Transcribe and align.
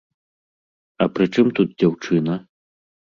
А 1.05 1.07
прычым 1.17 1.51
тут 1.59 1.75
дзяўчына? 1.83 2.39